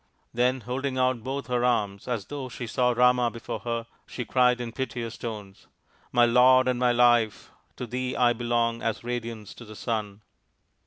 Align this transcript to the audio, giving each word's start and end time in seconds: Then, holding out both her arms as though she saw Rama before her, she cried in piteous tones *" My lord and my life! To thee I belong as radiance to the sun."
Then, 0.33 0.61
holding 0.61 0.97
out 0.97 1.23
both 1.23 1.45
her 1.45 1.63
arms 1.63 2.07
as 2.07 2.25
though 2.25 2.49
she 2.49 2.65
saw 2.65 2.89
Rama 2.89 3.29
before 3.29 3.59
her, 3.59 3.85
she 4.07 4.25
cried 4.25 4.59
in 4.59 4.71
piteous 4.71 5.15
tones 5.15 5.67
*" 5.83 5.97
My 6.11 6.25
lord 6.25 6.67
and 6.67 6.79
my 6.79 6.91
life! 6.91 7.51
To 7.75 7.85
thee 7.85 8.15
I 8.15 8.33
belong 8.33 8.81
as 8.81 9.03
radiance 9.03 9.53
to 9.53 9.63
the 9.63 9.75
sun." 9.75 10.23